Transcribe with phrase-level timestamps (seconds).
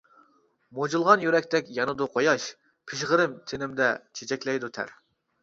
[0.77, 2.47] مۇجۇلغان يۈرەكتەك يانىدۇ قۇياش،
[2.93, 4.97] پىژغىرىم تېنىمدە چېچەكلەيدۇ تەر.